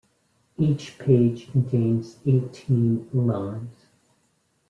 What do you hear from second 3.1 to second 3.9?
lines.